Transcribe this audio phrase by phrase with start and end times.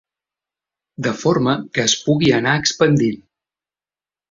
[1.07, 3.23] De forma que es pugui anar expandint.